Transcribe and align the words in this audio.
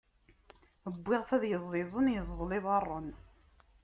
Wwiɣ-t 1.01 1.31
ad 1.35 1.43
iẓẓiẓen, 1.45 2.05
iẓẓel 2.19 2.51
iḍaṛṛen. 2.57 3.07